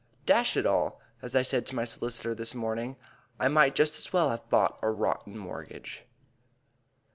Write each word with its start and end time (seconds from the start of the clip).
"Dash 0.25 0.57
it 0.57 0.65
all," 0.65 0.99
as 1.21 1.35
I 1.35 1.43
said 1.43 1.67
to 1.67 1.75
my 1.75 1.85
solicitor 1.85 2.33
this 2.33 2.55
morning, 2.55 2.95
"I 3.39 3.49
might 3.49 3.75
just 3.75 3.99
as 3.99 4.11
well 4.11 4.31
have 4.31 4.49
bought 4.49 4.79
a 4.81 4.89
rotten 4.89 5.37
mortgage." 5.37 6.05